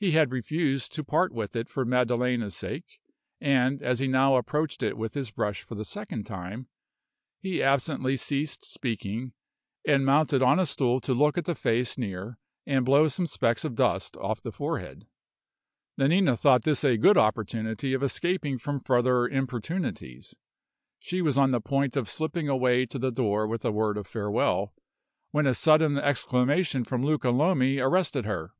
[0.00, 3.02] He had refused to part with it for Maddalena's sake;
[3.38, 6.68] and, as he now approached it with his brush for the second time,
[7.38, 9.34] he absently ceased speaking,
[9.86, 13.62] and mounted on a stool to look at the face near and blow some specks
[13.62, 15.06] of dust off the forehead.
[15.98, 20.34] Nanina thought this a good opportunity of escaping from further importunities.
[20.98, 24.06] She was on the point of slipping away to the door with a word of
[24.06, 24.72] farewell,
[25.30, 28.54] when a sudden exclamation from Luca Lomi arrested her.